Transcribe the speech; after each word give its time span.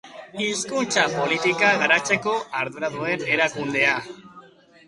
Hizkuntza 0.43 1.03
politika 1.17 1.69
garatzeko 1.83 2.33
ardura 2.63 2.91
duen 2.97 3.29
erakundea. 3.37 3.97